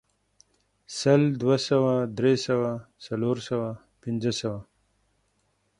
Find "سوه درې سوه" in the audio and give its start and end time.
1.67-2.71